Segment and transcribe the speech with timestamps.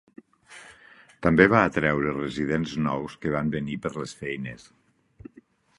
[1.25, 4.71] També va atreure residents nous que van venir per les feines.